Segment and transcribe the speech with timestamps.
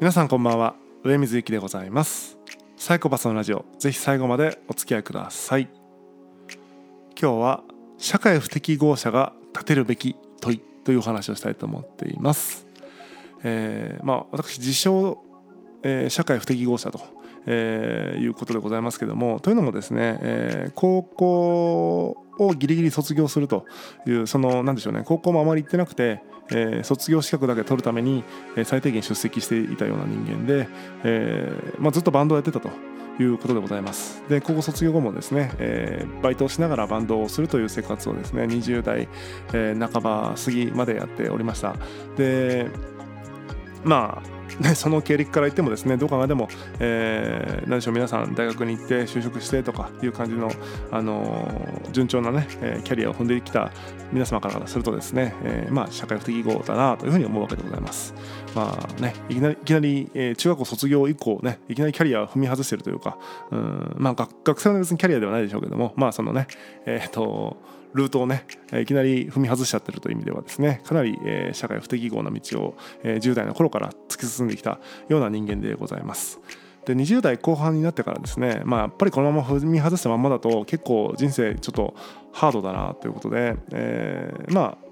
[0.00, 0.76] 皆さんこんばんは。
[1.02, 2.38] 上水幸でございます。
[2.76, 3.64] サイコパスのラジオ。
[3.80, 5.68] ぜひ最後までお付き合いください。
[7.20, 7.64] 今日は
[7.98, 12.64] 社会不適合者が立てるべき問いというお話をしたいと思っています。
[13.42, 15.18] えー、まあ私自称、
[15.82, 17.00] えー、社会不適合者と
[17.46, 23.66] えー、いうことでございますけどもというのもですね、えー、高校をギリギリ卒業すると
[24.06, 28.24] いうその何でしょうね高校もあまり行ってなくて、えー、卒業資格だけ取るために、
[28.56, 30.68] えー、最低限出席していたような人間で、
[31.04, 32.70] えーまあ、ずっとバンドをやってたと。
[33.20, 39.08] いうことでございますで高校卒業後もですね、えー、バイトをしながらバンドをするという生活をですね20代、
[39.52, 41.74] えー、半ば過ぎまでやっておりました
[42.16, 42.70] で
[43.84, 46.48] まあね、その経歴から言ってもですねどう考えても、
[46.80, 50.50] えー、何でしょう皆さん大学に行って就職してとかいう感じの、
[50.90, 53.70] あのー、順調なね、えキャリアを踏んできた
[54.12, 58.14] 皆様からするとですね、えー、まあ、社会不適合だなというふうに思うわけでございます。
[58.54, 63.18] まあね、いきなりいきなり、え、中学校卒業以降ねいきなりキャリアを踏み外してるというか
[63.50, 66.46] うんまあ学生は別にキャリアではないでしょうけどもまあそのね
[66.86, 67.58] えっ、と
[67.94, 71.18] ルートをねいきなり踏み外しちゃってるという意味ではですねかなり、
[71.52, 76.40] 社会不適合な道を、え10代の頃から突き進んできたような人間でございます。
[76.88, 81.94] で20代後半になってからですね、まあ、やっぱりこのまま踏み外したままだと結構人生ちょっと
[82.32, 84.88] ハードだなということで、えー、まあ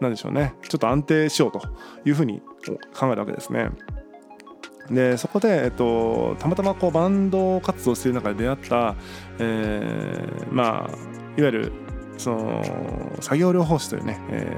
[0.00, 1.60] なんでしょうねちょっと安定しようと
[2.04, 3.70] いうふうに考えたわけですね。
[4.90, 8.96] でそこで、えっと、たまたまこうバンド活動している中で出会った、
[9.38, 10.90] えー、まあ
[11.36, 11.72] いわゆる
[12.22, 12.62] その
[13.20, 14.56] 作業療法士というね、え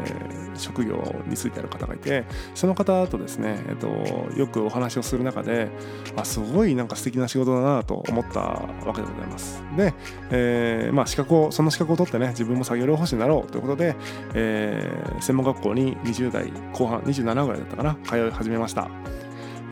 [0.54, 3.88] ー、職業についてある方がいてその方とですね、えっと、
[4.36, 5.70] よくお話をする中で
[6.16, 9.62] あすごいなんか素敵な仕事だなと思ったわけでございます。
[9.76, 9.94] で、
[10.30, 13.96] えー、まあ、資格をその資格を取ってね自分も作業療法士になろうということで、
[14.34, 18.88] えー、専門学校に20代後半27ぐらいだったかな通い始めました。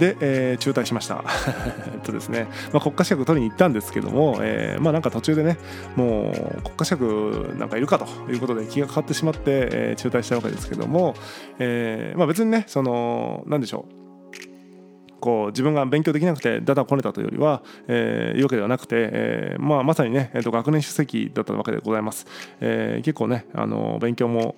[0.03, 1.23] で、えー、中退しました。
[2.03, 5.59] とですね、まあ、国家資格取りに行ったんですけども、えー、まあなんか途中でね
[5.95, 11.15] もう国家資格なんかいるかということで気がかかってしまって、えー、中退したわけですけども、
[11.61, 14.03] えー、まあ別にねその何でしょう。
[15.21, 22.27] こう自分が勉強できなくてだだこねたというよりは、えー、いうわけではなくて、えーまあ、まさにね、えー、と学年主席だったわけでございます。
[22.61, 24.57] えー、結構ねあの勉強も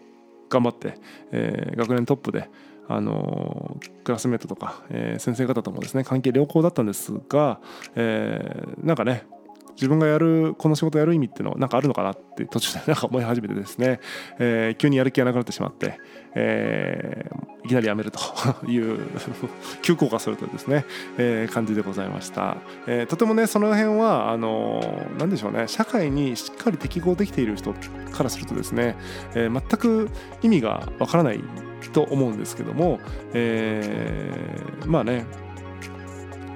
[0.54, 0.94] 頑張って、
[1.32, 2.48] えー、学年トップで、
[2.86, 7.60] あのクラスメートとか、えー、先生方ともですね関係良好だったんですが、
[7.94, 9.26] えー、なんかね
[9.74, 14.00] 自分がやるこの仕事やる意味っていうのは何かあるのかなって途中でなんか思い始めてですね、
[14.38, 15.98] えー、急にやる気がなくなってしまって、
[16.34, 18.20] えー、いきなり辞めると
[18.66, 19.00] いう
[19.82, 20.84] 急降下するとですね、
[21.18, 27.74] えー、感じでございました、え、とてもねその辺はあの何でしょうね社会にしっかり適合できている人
[28.12, 28.96] からするとですね、
[29.34, 30.10] え、全く
[30.42, 31.40] 意味がわからない
[31.92, 33.00] と思うんですけども、
[33.32, 35.26] えー、まあね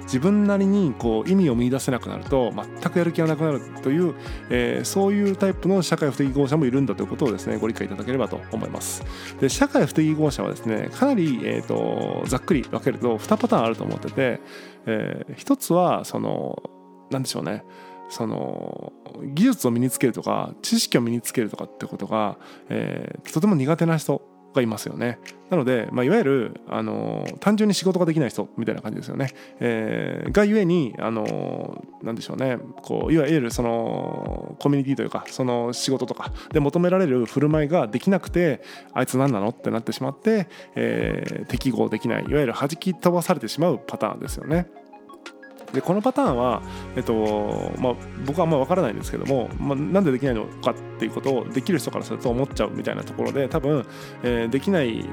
[0.08, 4.14] 自分なりにこう意味を見出せなくなると全くやる気がなくなるという、
[4.48, 9.04] えー、そういうタイプの社会不適合者もいるんだということをですねご理解いただければと思います。
[9.38, 14.40] で社会不適合者はですねかなり、えーと、ざっくり分けると2パターンあると思ってて、
[14.86, 16.62] えー、1つはその
[17.10, 17.64] 何でしょうね。
[18.10, 18.94] その
[19.34, 22.38] 技術を身につけるとか知識を身につけるとかってことが、
[22.70, 24.22] えー、とても苦手な人
[24.58, 25.18] がいますよね。
[25.50, 29.32] なので、まあ、いわゆるあの単純に仕事ができない人みたいな感じですよね。
[29.60, 39.48] えー、がゆえにあのなんでしょうねこういわゆるそのコミュニティというかその仕事とかで求められる振る舞いができなくてあいつ何なの？
[39.48, 44.66] ってなってしまって、えー、適合できないいわゆる弾き飛ばされてしまうパターンですよね。
[45.72, 46.62] でこのパターンは、
[46.96, 53.86] えっとまあ、僕はあんま分からないんですけども、まあ、なんでできないのかっていうことをできる人からすると思っちゃうみたいなところで多分、
[54.22, 55.04] えー、できない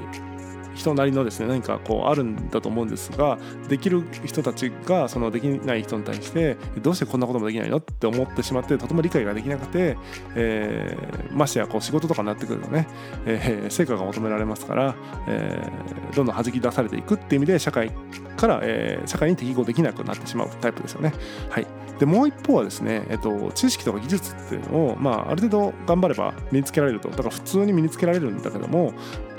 [0.76, 3.38] 人なりのですね何かこうあるんだと思うんですが
[3.68, 9.98] できる人たちがそのできない人に対してどうしてこんなこともできないのって思ってしまってとても理解ができなくて、
[10.36, 12.88] えー、ましてやこう仕事とかになってくるとね、
[13.26, 14.96] えー、成果が求められますから、
[15.28, 17.92] えー、どんどん弾き出されていくっていう意味で社会
[18.38, 21.14] から、えー、社会に適合できなくなってしまうタイプですよね。
[21.50, 21.68] はい
[22.00, 28.94] でもう一方はですね、えっと、知識とか技術っていうのを、まあ、ある程度頑張れば身につけられるとだから普通に身につけられるんだけども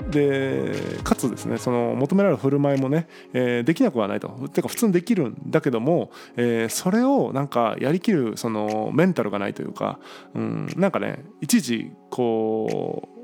[0.09, 0.73] で
[1.03, 1.57] かつですね。
[1.57, 4.29] その求められる振る舞いもね、えー、できなくはないと。
[4.53, 9.99] てか普通にできるんだけども、えー、それをなんかやりきるそのメンタルがないというか、
[10.33, 13.17] うん、なんかねいちいちこう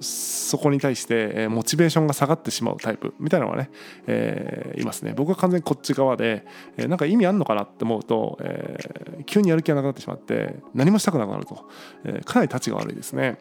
[0.00, 3.14] そこに対して、えモチベーションが下がってしまうタイプ。
[3.18, 3.70] みたいなのがね、
[4.06, 5.12] えー、いますね。
[5.16, 6.46] 僕は完全にこっち側で、
[6.76, 11.68] えー、なんか意味あんのかなって思うと、えー、急にやる気がなくなってしまって何もしたくなくなると、
[12.04, 13.38] えー、かなりたちが悪いですね。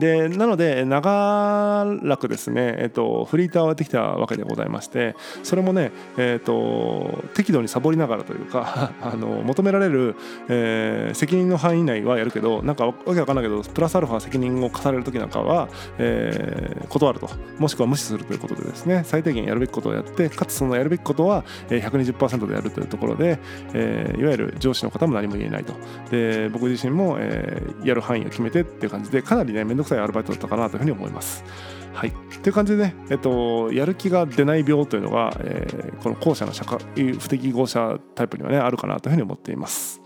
[0.00, 10.16] でなので長らくですね、えっと、フリーターをやってきたわけでございましてそれもね、えっと、適度にサボりながらというか あの求められる、
[10.48, 15.68] えー、責任の範囲内はやるけどなんかわけわかんないけどプラスアルファ責任を課される時なんかは、
[15.98, 23.38] えー、断るともしくは無視するということでですね最低限やるべきことをやってかつそのやるべきことは120%でやるというところで、
[23.74, 25.74] えー、いわゆる上司の方も何も言えないと。
[26.10, 31.44] で僕自身も、えー、やる範囲を決めてっていう感じでかなりね面倒くさいアルバイトだったかなというふうに思います。
[31.92, 36.78] はい、という感じでね、えっと、やる気が出ない病というのが、えー、この後者の社会
[37.14, 40.00] 不適合者タイプにはねあるかなというふうに思っています。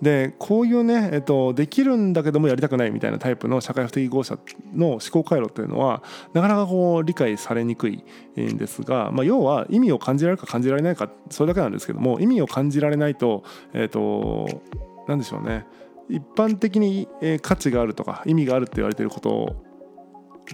[0.00, 4.38] でこういうね、えっと、できるんだけどもやりたくないみたいなタイプの社会不適合者
[4.74, 6.02] の思考回路というのは
[6.34, 8.04] なかなかこう理解されにくい
[8.38, 13.42] んですが、まあ、要は意味を感じられるか感じられないかそれだけなんですけども意味を感じられないと
[13.72, 14.62] えっと
[15.08, 15.66] 何でしょうね
[16.08, 17.08] 一般的に
[17.42, 19.65] 価値があるとか意味があるって言われてることを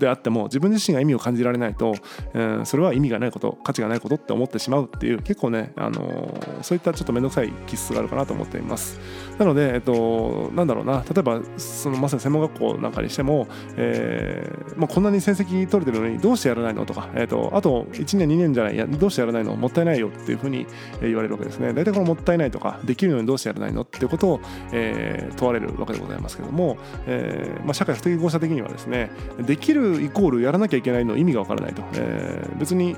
[0.00, 1.94] であっても自分自身が意味を感じられないと、
[2.34, 9.00] えー、それは意味がないこと価値がないことって思ってしまうっていう結構ね、あのー、そういったちょっと面倒くさい気質があるかなと思っています。
[9.38, 13.46] なので、えっと、なんだろうな例えばそのまさに専門学校なんかにしても、
[13.76, 20.66] えーまあ、こんなに成績取れてるのにどうしてやらないのとか、えーと、あと1年2年じゃないやどうしてやらないのもったいないよっていうふうに
[21.00, 21.72] 言われるわけですね。
[21.72, 24.40] 大体このもったいないとかできるのにどうしてやらないのっていうことを、
[24.72, 32.96] えー、問われるわけでございますけども、えーまあ、社会不適合者的にはですねできるるイコールやらなきゃいけないの意味がわからないと、えー、別に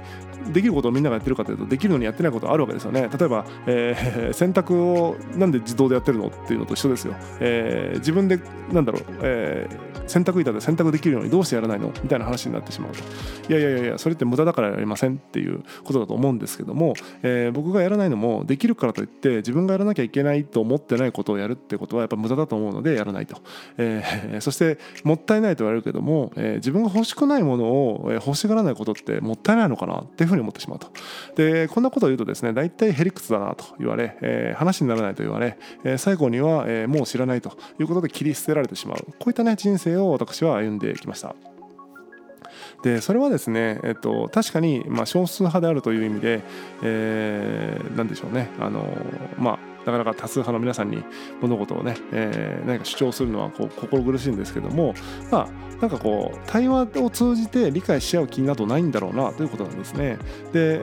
[0.53, 3.09] できることをみんながやってるかというとできるのにやってないことあるわけですよね。
[3.19, 8.39] 例えば、えー、 洗濯をなんで自動でやってるのっていうのと一緒ですよ、えー、自分で
[8.73, 12.99] なんだろう、えー、洗濯板で洗濯できるのにどうしてやらないのみたいな話になってしまうと。
[13.49, 23.37] いやいやいやそれって無駄だからやりませんっていうことだと思うんですけども、えー、僕がやらないのもできるからといって自分がやらなきゃいけないと思ってないことをやるってことはやっぱ無駄だと思うのでやらないと、
[23.79, 30.89] えー、そしてもったいないと言われるけども、えー、自分が欲しくないものを欲しがらないことってもったいないのかなっていうふうに思ってしまうと。
[31.37, 38.99] でこんなことを言うとですね大体へりくつだなと言われ、えー、話にならないと言われ、えー、最後には、えー、もう知らないということで切り捨てられてしまう。
[39.19, 41.35] こういったね人生を私は歩んできました。
[42.83, 46.43] でそれはですね、えっと、確かに、まあ、少数派であるという意味で、
[46.83, 48.51] えー、何でしょうね。
[48.61, 48.87] あの
[49.39, 51.03] まあなかなか多数派の皆さんに
[51.41, 54.95] 物事をね、えー、何か主張するのはこう心苦しいんですけども
[55.31, 60.19] まあなんかこう対話を通じて理解し合う気などないんだろうなということなんですね。
[60.53, 60.83] で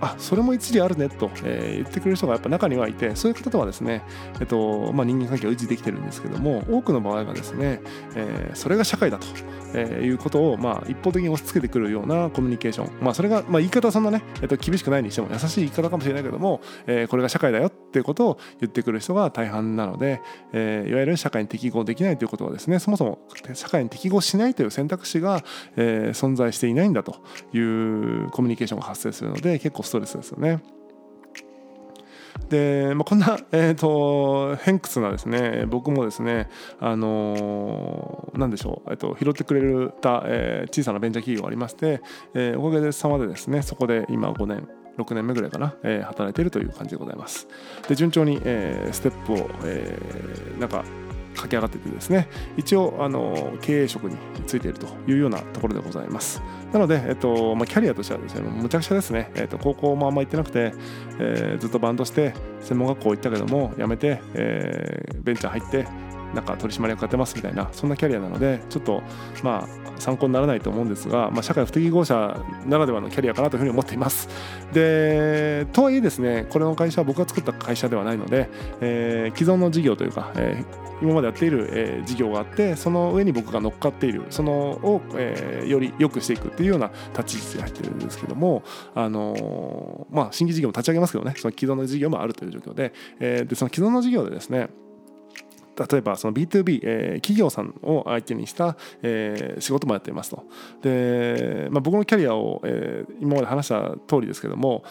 [0.00, 4.02] あそれも一理あるねと、え、言ってくれる人がやっぱ中にはいてそういう方とはですね、
[4.40, 7.80] えっとまあ、人間関係を維持できてるんですけども多くの場合がですね、
[8.14, 9.26] え、それが社会だと。
[9.74, 20.20] え、いうことを、まあ、一方的に押し付けてくるようなコミュニケーション、まあ、それが、まあ、言い方はそんなね、えっと、厳しくないにしても優しい言い方かもしれないけども、え、これが社会だよっていうことを言ってくる人が大半なので、
[20.52, 23.18] え、いわゆる社会に適合できないということはですねそもそも
[23.54, 25.42] 社会に適合しないという選択肢が、
[25.76, 27.16] え、存在していないんだと
[27.52, 30.62] いうコミュニケーションが発生するので結構ストレスですよね。
[32.48, 36.48] で、まあ、こんな、 えーと、偏屈なですね僕もですね
[36.80, 42.00] あのー、でしょう、えーと、拾ってくれた、えー、小さなベンチャー企業がありまして、
[42.34, 47.48] えー、おかげさまでですねそこで今5年6年目ぐらいかな、えー、働いているという感じでございます
[47.88, 50.84] で順調に、えー、ステップを、えー、なんか
[51.34, 52.28] 駆け上がっててですね。
[52.56, 54.16] 一応あの経営職に
[54.46, 56.42] ついているというようなところでございます。
[56.72, 60.72] なので、えっとまあ、キャリアとしてはですねむちゃくちゃですね、えっと、高校もあんま行ってなくて、
[61.20, 65.86] えー、ずっとバンドして専門学校行ったけども辞めて、えー、ベンチャー入って
[66.34, 69.02] なんか取締役やってますみたいなそんなキャリアなのでちょっと
[69.42, 72.36] まあ参考にならないと思うんですが、まあ、社会不適合者
[72.66, 74.28] ならではのキャリアかなというふうに思っています。
[74.72, 78.48] でとはいえですねこれの会社は僕が作った会社ではないので、
[78.80, 88.62] えー、既存の事業というか、えー今までやっている、えー、事業があってその上に僕が乗っかっているそのを、えー、より良くしていくっていうような立ち位置で入ってるんですけども、
[88.94, 94.68] あのー、まあ、新規事業も立ち上げますけどねその既存の事業もあるという状況で,、えー、でその既存の事業でですね
[95.76, 100.44] 例えばその B2B、えー、企業さんを相手にした、えー、仕事もやっていますと。
[100.82, 104.84] で、まあ、僕のキャリアを、えー、今まで話した通りですけども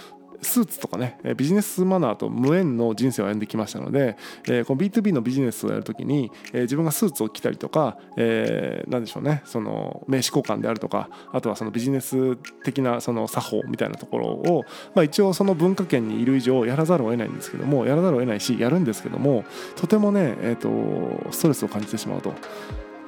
[0.43, 19.45] スーツとかねビジネスマナーと無縁の人生を歩んできましたので、え、この B2B のビジネスをやるときに、え、自分がスーツを着たりとか、え、何でしょうねその名刺交換であるとかあとはそのビジネス的なその作法みたいなところを、まあ、一応その文化圏にいる以上やらざるを得ないんですけどもやらざるを得ないしやるんですけども
[19.75, 22.33] とてもね、えーとストレスを感じてしまうと。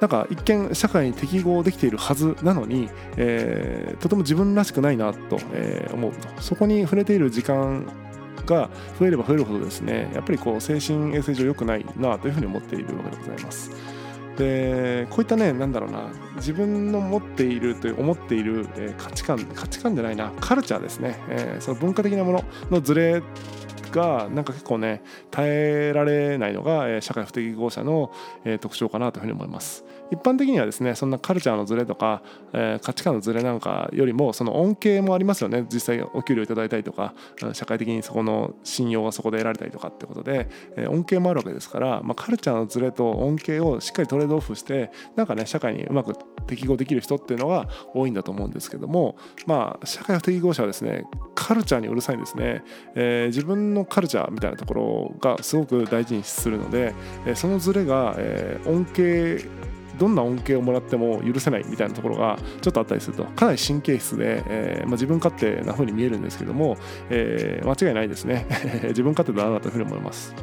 [0.00, 7.86] なんか一見社会に適合できているはずなのに、えー、とても自分らしくないなと、えー、思うとそこに触れている時間
[8.44, 13.70] が増えれば増えるほどですねやっぱりこう精神衛生上良くないなというふうに思っているわけでございます。
[14.36, 23.22] でこういったねなんだろうな自分の持っているという思っている、え、価値観価値観じゃないなカルチャーですね、えー、その文化的なもののズレ
[23.90, 28.12] がなんか結構ね耐えられないのが、え、社会不適合者の、
[28.44, 29.84] え、特徴かなというふうに思います。
[30.10, 37.14] 一般的にはですねそんなカルチャーのズレとか、えー、価値観のズレなんかよりもその恩恵もありますよね実際お給料いただいたりとか
[37.52, 46.14] 社会的にそこの信用がそこで得られたりとかってことで、えー、恩恵もあるわけですから、まあ、カルチャーのズレと恩恵をしっかりトレードオフしてなんかね社会にうまく
[46.46, 49.16] 適合できる人っていうのが多いんだと思うんですけども
[49.46, 52.62] まあ社会不適合者はですねカルチャーにうるさいんですね、
[52.94, 56.94] えー、自分のカルチャーみたいなところがすごく大事にするので、
[57.26, 59.44] えそのズレが、え、恩恵
[59.98, 66.76] どんな恩恵をもらっても許せないみたいなところがちょっとあったりするとかなり神経質で、えーまあ、自分勝手な風に見えるんですけども、
[67.08, 68.46] えー、間違いないですね
[68.88, 70.34] 自分勝手だなというふうに思います。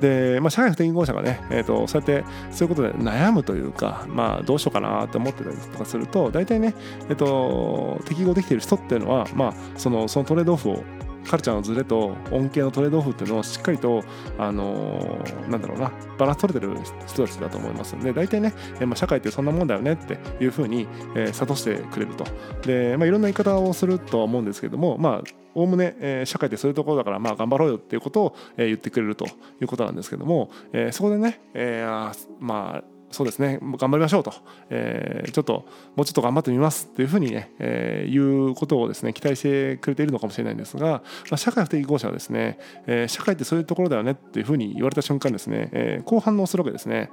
[0.00, 6.74] で、まあ、社会不適合者がね、えーと、そうやってそういうことで悩むというか、まあ、どうしようかなって思ってたりとかすると大体ね、
[7.08, 10.84] えーと、適合できている人っていうのは、まあ、そのそのトレードオフを
[11.28, 14.04] カルチャーのズレと恩恵のトレードオフっていうのをしっかりと、
[14.38, 16.76] あのー、なんだろうな、バランス取れてる
[17.06, 22.24] 人たちだと思いますんで、大体ね、えまあ、社会ってそんなもんだよねっていうふうに、え、諭してくれると。
[22.66, 25.22] で、まあ、いろんな言い方をするとは思うんですけども、まあ、
[25.54, 29.30] おおむね、えー、社会ってそういうところだから、まあ、頑張ろうよっていうことを、えー、言ってくれるとい
[29.62, 33.58] うことなんですけども、えー、そこでね、えー、まあ、そうですね。
[33.62, 34.34] 頑張りましょうと、
[34.70, 38.18] えー、ちょっともうちょっと頑張ってみますっていうふうにね、えー、い
[38.50, 41.02] うことをですね期待してくれているのかもしれないんですが、ま
[41.32, 47.10] あ、社会不適合者はですね、えー、社会ってそういうところだよねっていうふうに言われた瞬間ですね、えー、こう反応するわけですね。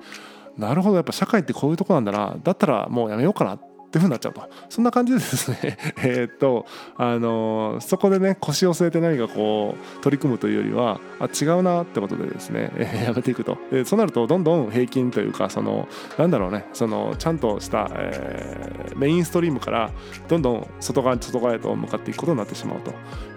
[0.58, 0.96] なるほど。
[0.96, 2.36] やっぱ社会ってこういうとこなんだな。
[2.43, 3.55] だったらもうやめようかな。
[3.55, 6.65] っていうふうになっちゃうとそんな感じでですね えっと
[6.98, 19.91] あのそこでね腰を据えて何かこう取り組むというよりはあ違うなってことでですね、えー、やめていくとでそうなるとどんどん平均というかそのなんだろうねそのちゃんとした、えー、メインストリームから
[20.27, 22.79] どんどん外側に外側へと向かっていくことになってしまう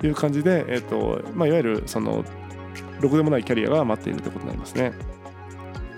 [0.00, 2.24] という感じで、えーとまあ、いわゆるその
[3.00, 4.92] ろくでもないキャリアが待っているということになりますね。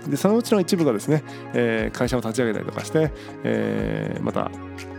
[0.09, 1.23] でそのうちの一部がですね、
[1.53, 3.11] えー、会社を立ち上げたりとかして、
[3.43, 4.49] えー、また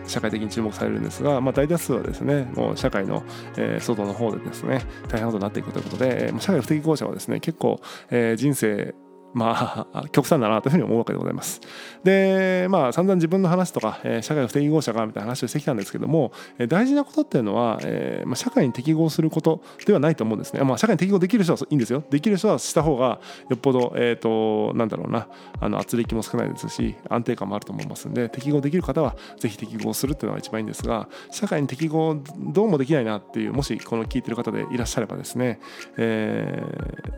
[0.07, 3.23] 社会的に注目されるんですが、まあ、大多数はですねもう社会の、
[3.57, 8.95] えー、外の方でですね大変なことになっていくということで、社会不適合者はですね結構、えー、人生
[9.35, 11.61] まあ、極端だなというふうに思うわけでございます。
[12.03, 20.63] で、まあ、散々自分の話とか、え、社会不適合者がみたいな話をしてきたんですけども、え、大事なことっていうのは、えまあ、社会に適合することではないと思うんですね。
[20.65, 22.03] まあ、社会に適合できる人はいいんですよ。
[22.11, 25.29] できる人はした方がよっぽど、えっ、ー、と、なんだろうな、
[25.61, 35.61] あの圧力も少ないですし、安定感もあると思いますんで、適合できる方はぜひ適合するっていうのが一番いいんですが、社会に適合どうもできないなっていう、もしこの聞いてる方でいらっしゃればですね、
[35.97, 36.63] え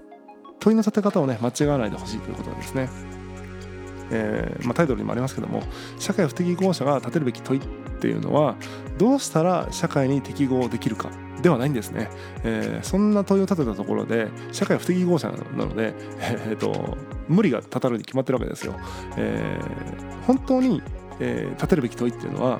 [0.06, 0.09] ー
[0.60, 2.88] 問いの立て方をね間違わないでほしいということですね。
[4.12, 5.62] えーまあ、タイトルにもありますけども
[5.98, 7.62] 社会不適合者が立てるべき問いっ
[8.00, 8.56] ていうのは
[8.98, 11.10] どうしたら社会に適合できるか
[11.42, 12.10] ではないんですね、
[12.42, 16.98] えー、そんな問いを立てたところで社会不適合者なので、えーと、
[17.28, 18.74] 無理がたたるに決まってるわけですよ、
[19.16, 20.82] えー、本当に、
[21.20, 22.58] えー、立てるべき問いっていうのは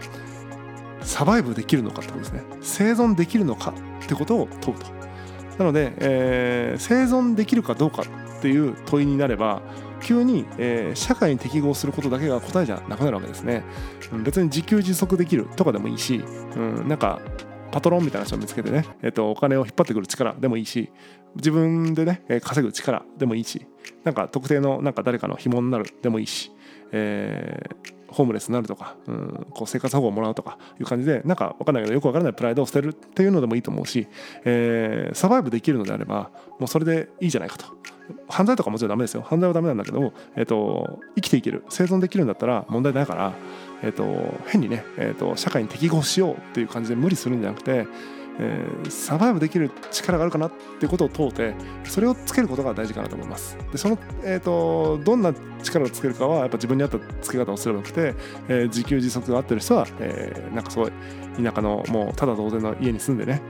[1.03, 2.43] サバイブできるのかってことですね。
[2.61, 5.00] 生存できるのかってことを問うと。
[5.61, 8.03] なので、えー、生存できるかどうか
[8.39, 9.61] っていう問いになれば
[10.03, 13.63] 急に、えー、社会に適合することだけが答えじゃなくなるわけですね。
[14.25, 16.25] 別に自給自足できるとかでもいいし、
[16.57, 17.21] うん、なんか
[17.73, 20.91] パトロンみたいな人を見つけてね、えー、とお金を引っ張ってくる力でもいいし
[21.37, 23.67] 自分でね稼ぐ力でもいいし
[24.03, 26.51] なんか特定のなんか誰かの紐になるでもいいし、
[26.93, 34.09] えー、ホームレスになるとか、うん、こう生活保護をもらうとかいう感じでなんか分かんないけどよく分からないプライドを捨てるっていうのでもいいと思うし、
[34.45, 37.67] えー、サバイブできるのであればもうそれでいいじゃないかと。
[38.29, 39.23] 犯罪とかもちろんダメですよ。
[39.23, 41.63] 犯罪はダメなんだけど、えーと、生きていける。
[41.69, 43.35] 生存できるんだったら問題ないから、
[43.83, 44.05] えーと、
[44.49, 47.87] 変にね、えーと社会に適合しようっていう感じで無理するんじゃなくて
[48.43, 51.55] えー、サバイブできる力があるかなっていうことを問うて
[51.85, 53.57] それをつけることが大事かなと思います。
[53.71, 58.15] でその、えーと、どんな力をつけるかはやっぱ自分に合ったつけ方をすればよくて、
[58.49, 60.93] えー、自給自足が合ってる人は、えー、なんかすごい
[61.43, 63.43] 田舎のもうただ同然の家に住んでね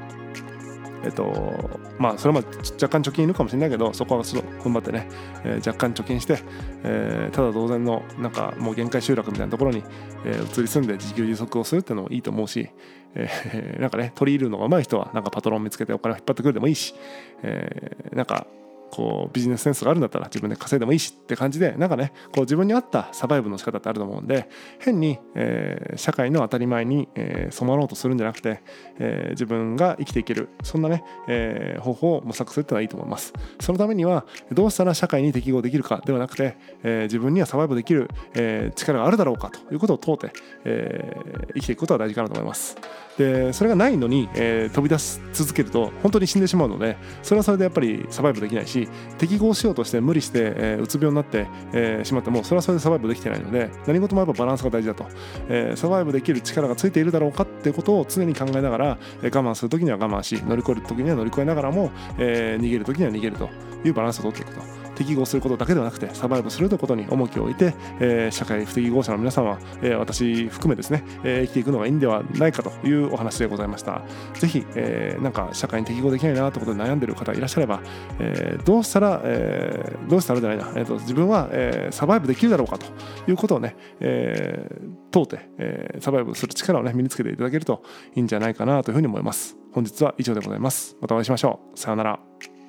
[1.04, 2.42] えっとまあそれは
[2.80, 5.08] 若干貯金いるかもしれないけどそこはその踏ん張ってね、
[5.44, 6.38] えー、若干貯金して、
[6.82, 9.82] えー、ただ同然のなんかもう限界集落みたいなところに、
[10.24, 12.70] えー、移り住んで自給自足をするっていうのもいいと思うし、
[13.14, 16.94] えー、なんかね取り入るのが上手い人はなんかパトロン見つけてお金を引っ張ってくるでもいいし、
[17.42, 18.46] えー、なんか
[18.90, 28.62] こうビジネスセンスがあるんだったら自分で稼いでもいいしって感じでなんかねこう自分に合ったサバイブの仕方ってあると思うんで変に、えー、社会の当たり前に、えー、染まろうとするんじゃなくて、
[28.98, 33.32] えー、自分が生きていけるそんなね、えー、方法を模索するってのはいいと思います。
[33.60, 40.32] そのためにはどうしたら社会に適合できるかではなくて、えー、自分にはサバイブできる、えー、力があるだろうかということを問うて、
[40.64, 42.76] えー、生きていくことは大事かなと思います。
[43.18, 48.88] でそれがないのに、えー、飛び出し続けると本当に死んでしまうのでそれはそれでやっぱりサバイブできないし
[49.18, 55.06] 適合しようとして無理して、えー、うつ病になって、えー、しまってもそれはそれでサバイブできてないので何事もやっぱバランスが大事だと、
[55.48, 63.50] えー、サバイブできる力がついているだろうかってことを常に考えながら、えー、我慢する時には我慢し乗り越える時には乗り越えながらも、えー、逃げる時には逃げると
[63.84, 64.79] いうバランスをとっていくと。
[65.00, 74.02] 適合することだけではなくてサバイブするということに重きを置いて、えー、社会不適合者の皆さんは、えー、私含めですね、えー、生きていくのがいいんではないかというお話でございました。
[74.34, 77.80] ぜひ、えー、なんか社会に適合できないなということで悩んでいる方いらっしゃれば、
[78.18, 82.86] えー、どうしたら、えー、どうしたらじゃないな、えーと、自分は、えー、サバイブできるだろうかと
[83.26, 87.82] いうことをね、えー、問うて、えー、サバイブする力をね身につけていただけると
[88.14, 89.56] いいんじゃないかなというふうに思います。
[89.72, 90.96] 本日は以上でございます。
[91.00, 91.78] またお会いしましょう。
[91.78, 92.59] さようなら。